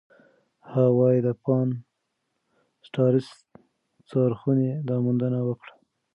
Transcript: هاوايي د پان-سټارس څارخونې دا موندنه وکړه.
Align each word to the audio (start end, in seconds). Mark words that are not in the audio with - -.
هاوايي 0.71 1.19
د 1.23 1.27
پان-سټارس 1.43 3.27
څارخونې 4.09 4.69
دا 4.87 4.95
موندنه 5.05 5.39
وکړه. 5.47 5.73